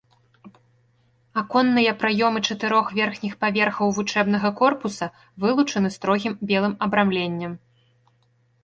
Аконныя 1.41 1.91
праёмы 2.03 2.39
чатырох 2.49 2.87
верхніх 3.01 3.35
паверхаў 3.45 3.87
вучэбнага 3.99 4.49
корпуса 4.63 5.11
вылучаны 5.45 5.89
строгім 5.99 6.33
белым 6.55 6.73
абрамленнем. 6.89 7.51